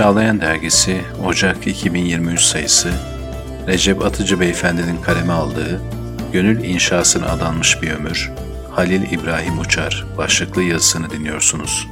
Çağlayan 0.00 0.40
Dergisi 0.40 1.00
Ocak 1.24 1.66
2023 1.66 2.40
sayısı 2.40 2.90
Recep 3.66 4.04
Atıcı 4.04 4.40
Beyefendi'nin 4.40 5.02
kaleme 5.02 5.32
aldığı 5.32 5.80
Gönül 6.32 6.64
İnşasına 6.64 7.26
Adanmış 7.26 7.82
Bir 7.82 7.90
Ömür 7.90 8.30
Halil 8.70 9.12
İbrahim 9.12 9.58
Uçar 9.58 10.06
başlıklı 10.18 10.62
yazısını 10.62 11.10
dinliyorsunuz. 11.10 11.88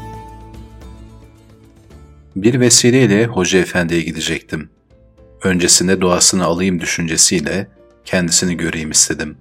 Bir 2.37 2.61
vesileyle 2.61 3.27
Hoca 3.27 3.59
Efendi'ye 3.59 4.03
gidecektim. 4.03 4.71
Öncesinde 5.45 6.01
duasını 6.01 6.45
alayım 6.45 6.81
düşüncesiyle 6.81 7.69
kendisini 8.05 8.57
göreyim 8.57 8.91
istedim. 8.91 9.39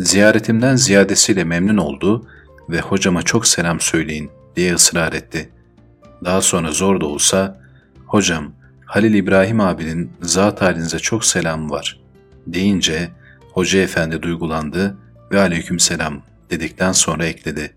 Ziyaretimden 0.00 0.76
ziyadesiyle 0.76 1.44
memnun 1.44 1.76
oldu 1.76 2.26
ve 2.68 2.80
hocama 2.80 3.22
çok 3.22 3.46
selam 3.46 3.80
söyleyin 3.80 4.30
diye 4.56 4.74
ısrar 4.74 5.12
etti. 5.12 5.48
Daha 6.24 6.42
sonra 6.42 6.72
zor 6.72 7.00
da 7.00 7.06
olsa, 7.06 7.63
hocam 8.14 8.52
Halil 8.86 9.14
İbrahim 9.14 9.60
abinin 9.60 10.12
zat 10.22 10.62
halinize 10.62 10.98
çok 10.98 11.24
selam 11.24 11.70
var 11.70 12.00
deyince 12.46 13.08
Hoca 13.52 13.80
Efendi 13.80 14.22
duygulandı 14.22 14.96
ve 15.32 15.40
aleyküm 15.40 15.80
selam 15.80 16.22
dedikten 16.50 16.92
sonra 16.92 17.26
ekledi. 17.26 17.74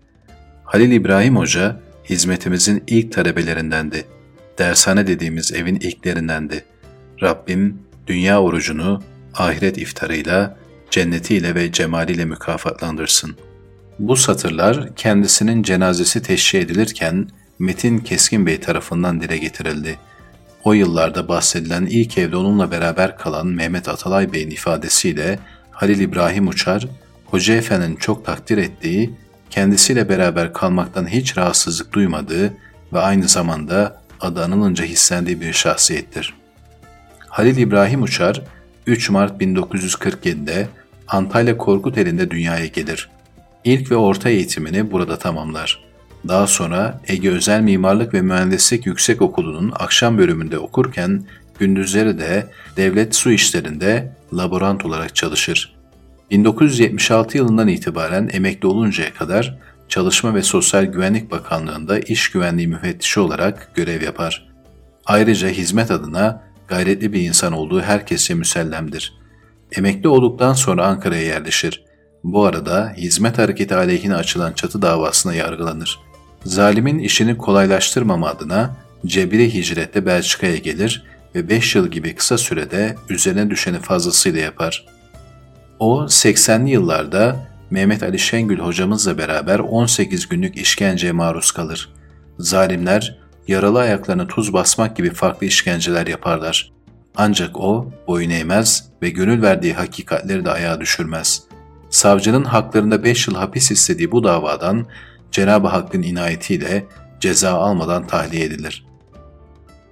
Halil 0.64 0.92
İbrahim 0.92 1.36
Hoca 1.36 1.80
hizmetimizin 2.04 2.84
ilk 2.86 3.12
talebelerindendi. 3.12 4.04
Dershane 4.58 5.06
dediğimiz 5.06 5.52
evin 5.52 5.76
ilklerindendi. 5.76 6.64
Rabbim 7.22 7.78
dünya 8.06 8.42
orucunu 8.42 9.02
ahiret 9.34 9.78
iftarıyla, 9.78 10.56
cennetiyle 10.90 11.54
ve 11.54 11.72
cemaliyle 11.72 12.24
mükafatlandırsın. 12.24 13.36
Bu 13.98 14.16
satırlar 14.16 14.96
kendisinin 14.96 15.62
cenazesi 15.62 16.22
teşhir 16.22 16.60
edilirken 16.60 17.28
Metin 17.58 17.98
Keskin 17.98 18.46
Bey 18.46 18.60
tarafından 18.60 19.20
dile 19.20 19.38
getirildi. 19.38 19.98
O 20.64 20.72
yıllarda 20.72 21.28
bahsedilen 21.28 21.86
ilk 21.86 22.18
evde 22.18 22.36
onunla 22.36 22.70
beraber 22.70 23.16
kalan 23.16 23.46
Mehmet 23.46 23.88
Atalay 23.88 24.32
Bey'in 24.32 24.50
ifadesiyle 24.50 25.38
Halil 25.70 26.00
İbrahim 26.00 26.48
Uçar, 26.48 26.88
Hoca 27.24 27.54
Efendi'nin 27.54 27.96
çok 27.96 28.24
takdir 28.24 28.58
ettiği, 28.58 29.14
kendisiyle 29.50 30.08
beraber 30.08 30.52
kalmaktan 30.52 31.06
hiç 31.06 31.38
rahatsızlık 31.38 31.92
duymadığı 31.92 32.54
ve 32.92 32.98
aynı 32.98 33.28
zamanda 33.28 34.02
adı 34.20 34.44
anılınca 34.44 34.84
hislendiği 34.84 35.40
bir 35.40 35.52
şahsiyettir. 35.52 36.34
Halil 37.28 37.56
İbrahim 37.56 38.02
Uçar, 38.02 38.42
3 38.86 39.10
Mart 39.10 39.42
1947'de 39.42 40.68
Antalya 41.08 41.56
Korkuteli'nde 41.56 42.30
dünyaya 42.30 42.66
gelir. 42.66 43.08
İlk 43.64 43.90
ve 43.90 43.96
orta 43.96 44.28
eğitimini 44.28 44.90
burada 44.90 45.18
tamamlar. 45.18 45.87
Daha 46.28 46.46
sonra 46.46 47.00
Ege 47.08 47.30
Özel 47.30 47.60
Mimarlık 47.60 48.14
ve 48.14 48.22
Mühendislik 48.22 48.86
Yüksek 48.86 49.22
Okulu'nun 49.22 49.72
akşam 49.74 50.18
bölümünde 50.18 50.58
okurken 50.58 51.24
gündüzleri 51.58 52.18
de 52.18 52.46
devlet 52.76 53.14
su 53.14 53.30
işlerinde 53.30 54.12
laborant 54.32 54.84
olarak 54.84 55.16
çalışır. 55.16 55.74
1976 56.30 57.36
yılından 57.36 57.68
itibaren 57.68 58.30
emekli 58.32 58.68
oluncaya 58.68 59.14
kadar 59.14 59.58
Çalışma 59.88 60.34
ve 60.34 60.42
Sosyal 60.42 60.84
Güvenlik 60.84 61.30
Bakanlığı'nda 61.30 61.98
iş 61.98 62.30
güvenliği 62.30 62.68
müfettişi 62.68 63.20
olarak 63.20 63.70
görev 63.74 64.02
yapar. 64.02 64.48
Ayrıca 65.06 65.48
hizmet 65.48 65.90
adına 65.90 66.42
gayretli 66.68 67.12
bir 67.12 67.20
insan 67.20 67.52
olduğu 67.52 67.80
herkese 67.80 68.34
müsellemdir. 68.34 69.18
Emekli 69.72 70.08
olduktan 70.08 70.52
sonra 70.52 70.86
Ankara'ya 70.86 71.22
yerleşir. 71.22 71.84
Bu 72.24 72.44
arada 72.44 72.92
hizmet 72.96 73.38
hareketi 73.38 73.74
aleyhine 73.74 74.14
açılan 74.14 74.52
çatı 74.52 74.82
davasına 74.82 75.34
yargılanır. 75.34 75.98
Zalimin 76.44 76.98
işini 76.98 77.38
kolaylaştırmama 77.38 78.28
adına 78.28 78.76
cebri 79.06 79.54
hicrette 79.54 80.06
Belçika'ya 80.06 80.56
gelir 80.56 81.04
ve 81.34 81.48
5 81.48 81.74
yıl 81.74 81.88
gibi 81.88 82.14
kısa 82.14 82.38
sürede 82.38 82.96
üzerine 83.08 83.50
düşeni 83.50 83.78
fazlasıyla 83.78 84.40
yapar. 84.40 84.86
O 85.78 86.04
80'li 86.04 86.70
yıllarda 86.70 87.48
Mehmet 87.70 88.02
Ali 88.02 88.18
Şengül 88.18 88.58
hocamızla 88.58 89.18
beraber 89.18 89.58
18 89.58 90.28
günlük 90.28 90.56
işkenceye 90.56 91.12
maruz 91.12 91.52
kalır. 91.52 91.88
Zalimler 92.38 93.18
yaralı 93.48 93.78
ayaklarına 93.78 94.26
tuz 94.26 94.52
basmak 94.52 94.96
gibi 94.96 95.10
farklı 95.10 95.46
işkenceler 95.46 96.06
yaparlar. 96.06 96.72
Ancak 97.16 97.56
o 97.56 97.90
boyun 98.06 98.30
eğmez 98.30 98.88
ve 99.02 99.10
gönül 99.10 99.42
verdiği 99.42 99.74
hakikatleri 99.74 100.44
de 100.44 100.50
ayağa 100.50 100.80
düşürmez. 100.80 101.42
Savcının 101.90 102.44
haklarında 102.44 103.04
5 103.04 103.28
yıl 103.28 103.34
hapis 103.34 103.70
istediği 103.70 104.12
bu 104.12 104.24
davadan 104.24 104.86
Cenab-ı 105.32 105.68
Hakk'ın 105.68 106.02
inayetiyle 106.02 106.84
ceza 107.20 107.52
almadan 107.52 108.06
tahliye 108.06 108.44
edilir. 108.44 108.84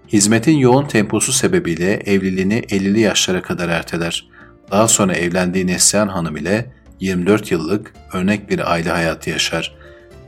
Hizmetin 0.09 0.57
yoğun 0.57 0.87
temposu 0.87 1.33
sebebiyle 1.33 1.93
evliliğini 1.93 2.61
50'li 2.61 3.01
yaşlara 3.01 3.43
kadar 3.43 3.69
erteler. 3.69 4.29
Daha 4.71 4.89
sonra 4.89 5.15
evlendiği 5.15 5.67
Neslihan 5.67 6.09
Hanım 6.09 6.37
ile 6.37 6.73
24 7.01 7.51
yıllık 7.53 7.93
örnek 8.13 8.51
bir 8.51 8.73
aile 8.73 8.91
hayatı 8.91 9.31
yaşar. 9.31 9.77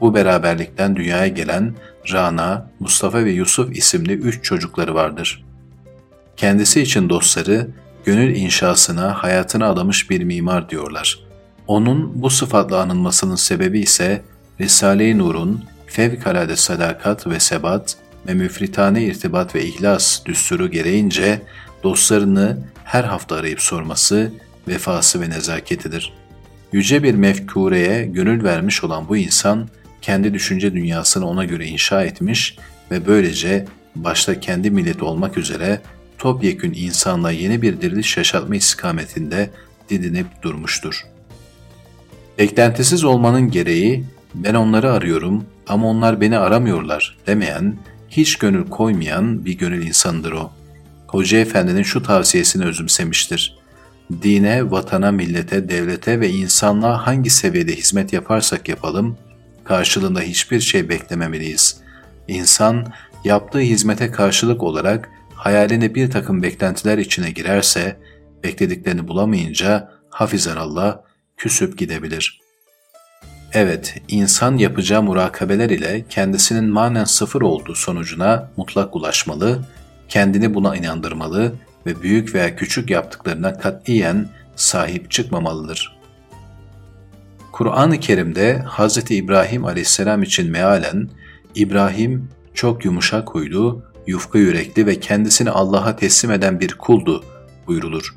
Bu 0.00 0.14
beraberlikten 0.14 0.96
dünyaya 0.96 1.28
gelen 1.28 1.74
Rana, 2.12 2.70
Mustafa 2.80 3.24
ve 3.24 3.30
Yusuf 3.30 3.76
isimli 3.76 4.12
üç 4.12 4.44
çocukları 4.44 4.94
vardır. 4.94 5.44
Kendisi 6.36 6.80
için 6.80 7.08
dostları, 7.08 7.68
gönül 8.04 8.36
inşasına 8.36 9.14
hayatını 9.22 9.66
adamış 9.66 10.10
bir 10.10 10.24
mimar 10.24 10.70
diyorlar. 10.70 11.18
Onun 11.66 12.22
bu 12.22 12.30
sıfatla 12.30 12.80
anılmasının 12.80 13.36
sebebi 13.36 13.80
ise 13.80 14.22
Risale-i 14.60 15.18
Nur'un 15.18 15.64
fevkalade 15.86 16.56
sadakat 16.56 17.26
ve 17.26 17.40
sebat 17.40 17.96
ve 18.26 18.34
müfritane 18.34 19.02
irtibat 19.02 19.54
ve 19.54 19.64
ihlas 19.64 20.24
düsturu 20.24 20.70
gereğince 20.70 21.42
dostlarını 21.82 22.58
her 22.84 23.04
hafta 23.04 23.36
arayıp 23.36 23.60
sorması, 23.60 24.32
vefası 24.68 25.20
ve 25.20 25.30
nezaketidir. 25.30 26.12
Yüce 26.72 27.02
bir 27.02 27.14
mefkureye 27.14 28.06
gönül 28.06 28.44
vermiş 28.44 28.84
olan 28.84 29.08
bu 29.08 29.16
insan, 29.16 29.68
kendi 30.02 30.34
düşünce 30.34 30.72
dünyasını 30.72 31.26
ona 31.28 31.44
göre 31.44 31.66
inşa 31.66 32.04
etmiş 32.04 32.58
ve 32.90 33.06
böylece 33.06 33.66
başta 33.96 34.40
kendi 34.40 34.70
milleti 34.70 35.04
olmak 35.04 35.38
üzere 35.38 35.80
topyekün 36.18 36.74
insanla 36.76 37.30
yeni 37.30 37.62
bir 37.62 37.80
diriliş 37.80 38.16
yaşatma 38.16 38.56
istikametinde 38.56 39.50
didinip 39.90 40.26
durmuştur. 40.42 41.06
Beklentisiz 42.38 43.04
olmanın 43.04 43.50
gereği 43.50 44.04
ben 44.34 44.54
onları 44.54 44.92
arıyorum 44.92 45.44
ama 45.66 45.88
onlar 45.88 46.20
beni 46.20 46.38
aramıyorlar 46.38 47.18
demeyen, 47.26 47.76
hiç 48.08 48.36
gönül 48.36 48.68
koymayan 48.68 49.44
bir 49.44 49.58
gönül 49.58 49.86
insanıdır 49.86 50.32
o. 50.32 50.50
Hoca 51.06 51.38
Efendi'nin 51.38 51.82
şu 51.82 52.02
tavsiyesini 52.02 52.64
özümsemiştir. 52.64 53.58
Dine, 54.22 54.70
vatana, 54.70 55.12
millete, 55.12 55.68
devlete 55.68 56.20
ve 56.20 56.30
insanlığa 56.30 57.06
hangi 57.06 57.30
seviyede 57.30 57.76
hizmet 57.76 58.12
yaparsak 58.12 58.68
yapalım, 58.68 59.18
karşılığında 59.64 60.20
hiçbir 60.20 60.60
şey 60.60 60.88
beklememeliyiz. 60.88 61.80
İnsan, 62.28 62.92
yaptığı 63.24 63.58
hizmete 63.58 64.10
karşılık 64.10 64.62
olarak 64.62 65.10
hayaline 65.34 65.94
bir 65.94 66.10
takım 66.10 66.42
beklentiler 66.42 66.98
içine 66.98 67.30
girerse, 67.30 67.96
beklediklerini 68.44 69.08
bulamayınca 69.08 69.92
hafizan 70.10 70.56
Allah 70.56 71.04
küsüp 71.36 71.78
gidebilir.'' 71.78 72.47
Evet, 73.52 73.94
insan 74.08 74.56
yapacağı 74.56 75.02
murakabeler 75.02 75.70
ile 75.70 76.04
kendisinin 76.10 76.64
manen 76.64 77.04
sıfır 77.04 77.42
olduğu 77.42 77.74
sonucuna 77.74 78.50
mutlak 78.56 78.96
ulaşmalı, 78.96 79.58
kendini 80.08 80.54
buna 80.54 80.76
inandırmalı 80.76 81.54
ve 81.86 82.02
büyük 82.02 82.34
veya 82.34 82.56
küçük 82.56 82.90
yaptıklarına 82.90 83.58
katiyen 83.58 84.28
sahip 84.56 85.10
çıkmamalıdır. 85.10 85.98
Kur'an-ı 87.52 88.00
Kerim'de 88.00 88.64
Hz. 88.78 89.10
İbrahim 89.10 89.64
aleyhisselam 89.64 90.22
için 90.22 90.50
mealen, 90.50 91.08
İbrahim 91.54 92.28
çok 92.54 92.84
yumuşak 92.84 93.28
huylu, 93.30 93.82
yufka 94.06 94.38
yürekli 94.38 94.86
ve 94.86 95.00
kendisini 95.00 95.50
Allah'a 95.50 95.96
teslim 95.96 96.30
eden 96.30 96.60
bir 96.60 96.74
kuldu 96.74 97.24
buyrulur. 97.66 98.14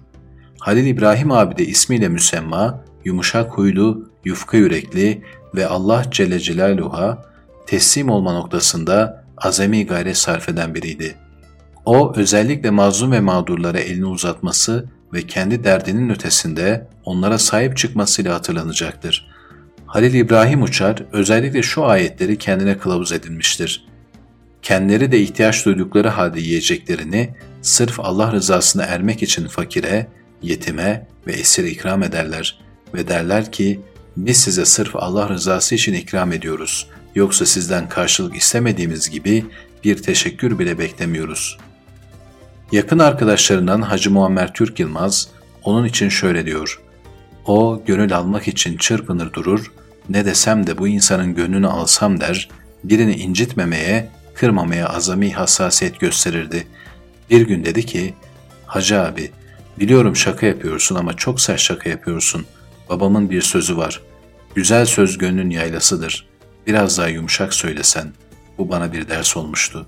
Halil 0.59 0.85
İbrahim 0.85 1.31
abi 1.31 1.57
de 1.57 1.65
ismiyle 1.65 2.09
müsemma, 2.09 2.83
yumuşak 3.05 3.51
huylu, 3.51 4.09
yufka 4.25 4.57
yürekli 4.57 5.23
ve 5.55 5.67
Allah 5.67 6.03
Celle 6.11 6.39
Celaluhu'a 6.39 7.25
teslim 7.67 8.09
olma 8.09 8.33
noktasında 8.33 9.25
azami 9.37 9.85
gayret 9.85 10.17
sarf 10.17 10.49
eden 10.49 10.75
biriydi. 10.75 11.15
O 11.85 12.13
özellikle 12.15 12.69
mazlum 12.69 13.11
ve 13.11 13.19
mağdurlara 13.19 13.79
elini 13.79 14.05
uzatması 14.05 14.89
ve 15.13 15.21
kendi 15.21 15.63
derdinin 15.63 16.09
ötesinde 16.09 16.87
onlara 17.05 17.37
sahip 17.37 17.77
çıkmasıyla 17.77 18.33
hatırlanacaktır. 18.33 19.31
Halil 19.85 20.13
İbrahim 20.13 20.63
Uçar 20.63 21.03
özellikle 21.11 21.61
şu 21.61 21.85
ayetleri 21.85 22.37
kendine 22.37 22.77
kılavuz 22.77 23.11
edinmiştir. 23.11 23.87
Kendileri 24.61 25.11
de 25.11 25.19
ihtiyaç 25.19 25.65
duydukları 25.65 26.07
halde 26.07 26.39
yiyeceklerini 26.39 27.35
sırf 27.61 27.99
Allah 27.99 28.31
rızasına 28.31 28.83
ermek 28.83 29.23
için 29.23 29.47
fakire, 29.47 30.07
yetime 30.41 31.07
ve 31.27 31.31
esir 31.31 31.63
ikram 31.63 32.03
ederler 32.03 32.59
ve 32.93 33.07
derler 33.07 33.51
ki 33.51 33.79
biz 34.17 34.37
size 34.37 34.65
sırf 34.65 34.95
Allah 34.95 35.29
rızası 35.29 35.75
için 35.75 35.93
ikram 35.93 36.31
ediyoruz. 36.33 36.87
Yoksa 37.15 37.45
sizden 37.45 37.89
karşılık 37.89 38.35
istemediğimiz 38.35 39.09
gibi 39.09 39.45
bir 39.83 39.97
teşekkür 39.97 40.59
bile 40.59 40.79
beklemiyoruz. 40.79 41.57
Yakın 42.71 42.99
arkadaşlarından 42.99 43.81
Hacı 43.81 44.11
Muammer 44.11 44.53
Türk 44.53 44.79
Yılmaz 44.79 45.27
onun 45.63 45.85
için 45.85 46.09
şöyle 46.09 46.45
diyor. 46.45 46.81
O 47.45 47.81
gönül 47.85 48.17
almak 48.17 48.47
için 48.47 48.77
çırpınır 48.77 49.33
durur, 49.33 49.71
ne 50.09 50.25
desem 50.25 50.67
de 50.67 50.77
bu 50.77 50.87
insanın 50.87 51.35
gönlünü 51.35 51.67
alsam 51.67 52.19
der, 52.19 52.49
birini 52.83 53.15
incitmemeye, 53.15 54.09
kırmamaya 54.33 54.89
azami 54.89 55.33
hassasiyet 55.33 55.99
gösterirdi. 55.99 56.67
Bir 57.29 57.41
gün 57.41 57.65
dedi 57.65 57.85
ki, 57.85 58.13
Hacı 58.65 59.01
abi, 59.01 59.31
biliyorum 59.79 60.15
şaka 60.15 60.45
yapıyorsun 60.45 60.95
ama 60.95 61.13
çok 61.13 61.41
sert 61.41 61.59
şaka 61.59 61.89
yapıyorsun. 61.89 62.45
Babamın 62.91 63.29
bir 63.29 63.41
sözü 63.41 63.77
var. 63.77 64.01
Güzel 64.55 64.85
söz 64.85 65.17
gönlün 65.17 65.49
yaylasıdır. 65.49 66.27
Biraz 66.67 66.97
daha 66.97 67.07
yumuşak 67.07 67.53
söylesen. 67.53 68.13
Bu 68.57 68.69
bana 68.69 68.93
bir 68.93 69.09
ders 69.09 69.37
olmuştu. 69.37 69.85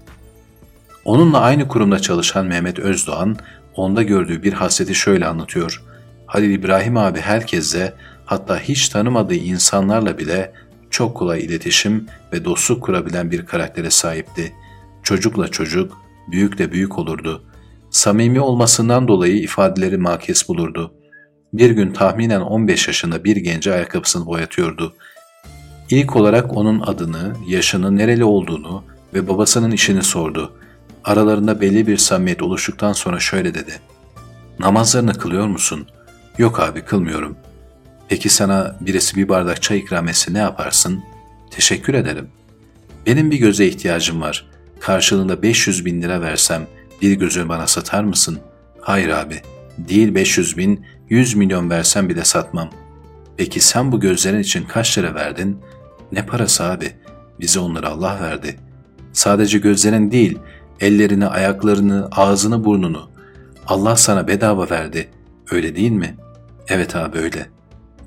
Onunla 1.05 1.39
aynı 1.39 1.67
kurumda 1.67 1.99
çalışan 1.99 2.45
Mehmet 2.45 2.79
Özdoğan, 2.79 3.37
onda 3.75 4.03
gördüğü 4.03 4.43
bir 4.43 4.53
hasreti 4.53 4.95
şöyle 4.95 5.25
anlatıyor. 5.25 5.83
Halil 6.25 6.51
İbrahim 6.51 6.97
abi 6.97 7.19
herkese, 7.19 7.93
hatta 8.25 8.59
hiç 8.59 8.89
tanımadığı 8.89 9.35
insanlarla 9.35 10.17
bile 10.17 10.53
çok 10.89 11.17
kolay 11.17 11.39
iletişim 11.45 12.07
ve 12.33 12.45
dostluk 12.45 12.83
kurabilen 12.83 13.31
bir 13.31 13.45
karaktere 13.45 13.89
sahipti. 13.89 14.53
Çocukla 15.03 15.47
çocuk, 15.47 15.97
büyükle 16.31 16.71
büyük 16.71 16.99
olurdu. 16.99 17.43
Samimi 17.91 18.39
olmasından 18.39 19.07
dolayı 19.07 19.35
ifadeleri 19.35 19.97
makes 19.97 20.49
bulurdu. 20.49 21.02
Bir 21.53 21.69
gün 21.69 21.93
tahminen 21.93 22.41
15 22.41 22.87
yaşında 22.87 23.23
bir 23.23 23.35
gence 23.35 23.73
ayakkabısını 23.73 24.25
boyatıyordu. 24.25 24.95
İlk 25.89 26.15
olarak 26.15 26.57
onun 26.57 26.79
adını, 26.79 27.35
yaşını, 27.47 27.97
nereli 27.97 28.23
olduğunu 28.23 28.83
ve 29.13 29.27
babasının 29.27 29.71
işini 29.71 30.03
sordu. 30.03 30.53
Aralarında 31.03 31.61
belli 31.61 31.87
bir 31.87 31.97
samimiyet 31.97 32.41
oluştuktan 32.41 32.93
sonra 32.93 33.19
şöyle 33.19 33.53
dedi. 33.53 33.79
Namazlarını 34.59 35.13
kılıyor 35.13 35.47
musun? 35.47 35.87
Yok 36.37 36.59
abi 36.59 36.81
kılmıyorum. 36.81 37.37
Peki 38.09 38.29
sana 38.29 38.75
birisi 38.81 39.15
bir 39.15 39.29
bardak 39.29 39.61
çay 39.61 39.79
ikram 39.79 40.07
etse 40.07 40.33
ne 40.33 40.37
yaparsın? 40.37 41.03
Teşekkür 41.51 41.93
ederim. 41.93 42.27
Benim 43.05 43.31
bir 43.31 43.37
göze 43.37 43.65
ihtiyacım 43.65 44.21
var. 44.21 44.45
Karşılığında 44.79 45.41
500 45.41 45.85
bin 45.85 46.01
lira 46.01 46.21
versem 46.21 46.67
bir 47.01 47.13
gözü 47.13 47.49
bana 47.49 47.67
satar 47.67 48.03
mısın? 48.03 48.39
Hayır 48.81 49.09
abi. 49.09 49.41
Değil 49.77 50.15
500 50.15 50.57
bin, 50.57 50.85
100 51.09 51.35
milyon 51.35 51.69
versem 51.69 52.09
bile 52.09 52.25
satmam. 52.25 52.69
Peki 53.37 53.59
sen 53.59 53.91
bu 53.91 53.99
gözlerin 53.99 54.39
için 54.39 54.63
kaç 54.63 54.97
lira 54.97 55.15
verdin? 55.15 55.59
Ne 56.11 56.25
parası 56.25 56.63
abi? 56.63 56.91
Bize 57.39 57.59
onları 57.59 57.89
Allah 57.89 58.19
verdi. 58.21 58.55
Sadece 59.13 59.57
gözlerin 59.57 60.11
değil, 60.11 60.39
ellerini, 60.79 61.27
ayaklarını, 61.27 62.07
ağzını, 62.11 62.65
burnunu. 62.65 63.09
Allah 63.67 63.95
sana 63.95 64.27
bedava 64.27 64.69
verdi. 64.69 65.09
Öyle 65.51 65.75
değil 65.75 65.91
mi? 65.91 66.15
Evet 66.67 66.95
abi 66.95 67.17
öyle. 67.17 67.49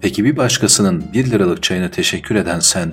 Peki 0.01 0.25
bir 0.25 0.37
başkasının 0.37 1.05
bir 1.13 1.31
liralık 1.31 1.63
çayına 1.63 1.91
teşekkür 1.91 2.35
eden 2.35 2.61
sen, 2.61 2.93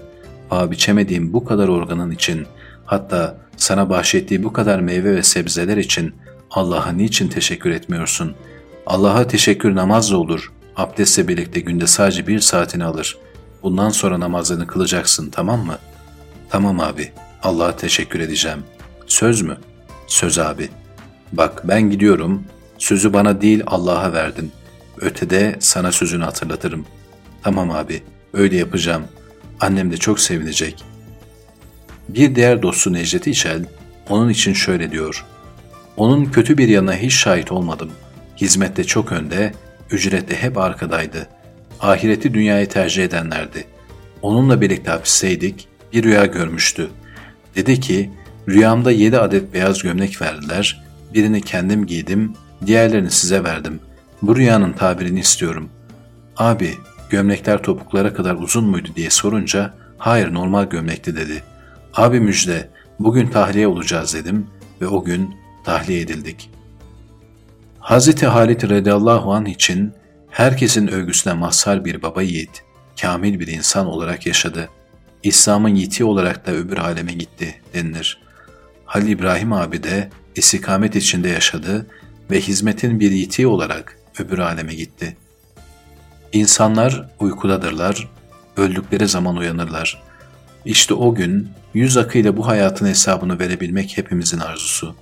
paha 0.49 0.71
biçemediğin 0.71 1.33
bu 1.33 1.45
kadar 1.45 1.67
organın 1.67 2.11
için, 2.11 2.45
hatta 2.85 3.37
sana 3.57 3.89
bahşettiği 3.89 4.43
bu 4.43 4.53
kadar 4.53 4.79
meyve 4.79 5.15
ve 5.15 5.23
sebzeler 5.23 5.77
için 5.77 6.15
Allah'a 6.51 6.91
niçin 6.91 7.27
teşekkür 7.27 7.71
etmiyorsun? 7.71 8.35
Allah'a 8.85 9.27
teşekkür 9.27 9.75
namazla 9.75 10.17
olur. 10.17 10.51
Abdestle 10.75 11.27
birlikte 11.27 11.59
günde 11.59 11.87
sadece 11.87 12.27
bir 12.27 12.39
saatini 12.39 12.83
alır. 12.83 13.17
Bundan 13.63 13.89
sonra 13.89 14.19
namazını 14.19 14.67
kılacaksın 14.67 15.29
tamam 15.29 15.65
mı? 15.65 15.77
Tamam 16.49 16.79
abi. 16.79 17.11
Allah'a 17.43 17.75
teşekkür 17.75 18.19
edeceğim. 18.19 18.63
Söz 19.07 19.41
mü? 19.41 19.57
Söz 20.07 20.39
abi. 20.39 20.69
Bak 21.31 21.67
ben 21.67 21.89
gidiyorum. 21.89 22.43
Sözü 22.77 23.13
bana 23.13 23.41
değil 23.41 23.63
Allah'a 23.67 24.13
verdin. 24.13 24.51
Ötede 24.97 25.55
sana 25.59 25.91
sözünü 25.91 26.23
hatırlatırım. 26.23 26.85
Tamam 27.43 27.71
abi. 27.71 28.03
Öyle 28.33 28.57
yapacağım. 28.57 29.03
Annem 29.59 29.91
de 29.91 29.97
çok 29.97 30.19
sevinecek. 30.19 30.83
Bir 32.09 32.35
diğer 32.35 32.61
dostu 32.61 32.93
Necdet 32.93 33.27
İçel 33.27 33.65
onun 34.09 34.29
için 34.29 34.53
şöyle 34.53 34.91
diyor. 34.91 35.25
Onun 35.97 36.25
kötü 36.25 36.57
bir 36.57 36.67
yanına 36.67 36.95
hiç 36.95 37.13
şahit 37.13 37.51
olmadım. 37.51 37.91
Hizmette 38.37 38.83
çok 38.83 39.11
önde, 39.11 39.53
ücrette 39.91 40.35
hep 40.35 40.57
arkadaydı. 40.57 41.27
Ahireti 41.79 42.33
dünyayı 42.33 42.69
tercih 42.69 43.03
edenlerdi. 43.03 43.65
Onunla 44.21 44.61
birlikte 44.61 44.91
hapisteydik, 44.91 45.67
bir 45.93 46.03
rüya 46.03 46.25
görmüştü. 46.25 46.89
Dedi 47.55 47.79
ki, 47.79 48.11
rüyamda 48.49 48.91
yedi 48.91 49.19
adet 49.19 49.53
beyaz 49.53 49.83
gömlek 49.83 50.21
verdiler, 50.21 50.83
birini 51.13 51.41
kendim 51.41 51.85
giydim, 51.85 52.33
diğerlerini 52.65 53.11
size 53.11 53.43
verdim. 53.43 53.79
Bu 54.21 54.35
rüyanın 54.35 54.73
tabirini 54.73 55.19
istiyorum. 55.19 55.69
Abi, 56.37 56.73
gömlekler 57.09 57.63
topuklara 57.63 58.13
kadar 58.13 58.35
uzun 58.35 58.63
muydu 58.63 58.89
diye 58.95 59.09
sorunca, 59.09 59.73
hayır 59.97 60.33
normal 60.33 60.63
gömlekti 60.63 61.15
dedi. 61.15 61.43
Abi 61.93 62.19
müjde, 62.19 62.69
bugün 62.99 63.27
tahliye 63.27 63.67
olacağız 63.67 64.13
dedim 64.13 64.47
ve 64.81 64.87
o 64.87 65.03
gün 65.03 65.35
tahliye 65.65 66.01
edildik. 66.01 66.49
Hz. 67.83 68.23
Halit 68.23 68.69
radıyallahu 68.69 69.33
anh 69.33 69.47
için 69.47 69.93
herkesin 70.29 70.87
övgüsüne 70.87 71.33
mazhar 71.33 71.85
bir 71.85 72.01
baba 72.01 72.21
yiğit, 72.21 72.63
kamil 73.01 73.39
bir 73.39 73.47
insan 73.47 73.85
olarak 73.85 74.25
yaşadı. 74.25 74.69
İslam'ın 75.23 75.75
yiğiti 75.75 76.03
olarak 76.03 76.47
da 76.47 76.51
öbür 76.51 76.77
aleme 76.77 77.13
gitti 77.13 77.61
denilir. 77.73 78.21
Halil 78.85 79.07
İbrahim 79.07 79.53
abi 79.53 79.83
de 79.83 80.09
istikamet 80.35 80.95
içinde 80.95 81.29
yaşadı 81.29 81.87
ve 82.31 82.41
hizmetin 82.41 82.99
bir 82.99 83.11
yiğiti 83.11 83.47
olarak 83.47 83.97
öbür 84.19 84.39
aleme 84.39 84.73
gitti. 84.73 85.17
İnsanlar 86.33 87.09
uykudadırlar, 87.19 88.09
öldükleri 88.57 89.07
zaman 89.07 89.37
uyanırlar. 89.37 90.03
İşte 90.65 90.93
o 90.93 91.15
gün 91.15 91.49
yüz 91.73 91.97
akıyla 91.97 92.37
bu 92.37 92.47
hayatın 92.47 92.87
hesabını 92.87 93.39
verebilmek 93.39 93.97
hepimizin 93.97 94.39
arzusu. 94.39 94.95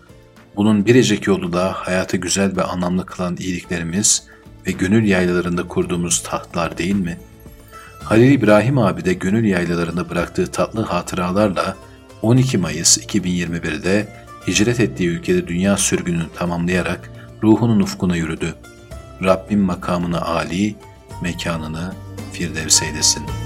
Bunun 0.55 0.85
biricik 0.85 1.27
yolu 1.27 1.53
da 1.53 1.73
hayatı 1.73 2.17
güzel 2.17 2.57
ve 2.57 2.63
anlamlı 2.63 3.05
kılan 3.05 3.37
iyiliklerimiz 3.39 4.23
ve 4.67 4.71
gönül 4.71 5.07
yaylalarında 5.07 5.67
kurduğumuz 5.67 6.23
tahtlar 6.23 6.77
değil 6.77 6.95
mi? 6.95 7.17
Halil 8.03 8.31
İbrahim 8.31 8.77
abi 8.77 9.05
de 9.05 9.13
gönül 9.13 9.45
yaylalarında 9.45 10.09
bıraktığı 10.09 10.51
tatlı 10.51 10.81
hatıralarla 10.81 11.75
12 12.21 12.57
Mayıs 12.57 12.97
2021'de 12.97 14.07
hicret 14.47 14.79
ettiği 14.79 15.09
ülkede 15.09 15.47
dünya 15.47 15.77
sürgününü 15.77 16.25
tamamlayarak 16.35 17.11
ruhunun 17.43 17.79
ufkuna 17.79 18.15
yürüdü. 18.15 18.55
Rabbim 19.23 19.59
makamını 19.59 20.21
âli, 20.21 20.75
mekanını 21.21 21.93
firdevs 22.33 22.81
eylesin.'' 22.81 23.40